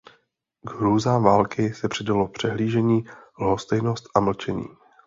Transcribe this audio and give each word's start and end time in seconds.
K 0.67 0.69
hrůzám 0.73 1.23
války 1.23 1.73
se 1.73 1.87
přidalo 1.87 2.27
přehlížení, 2.27 3.03
lhostejnost 3.39 4.05
a 4.15 4.19
mlčení. 4.19 4.65